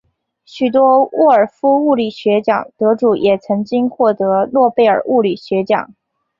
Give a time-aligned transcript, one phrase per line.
[0.45, 5.93] 许多沃尔夫物理学奖得主也曾经获得诺贝尔物理学奖。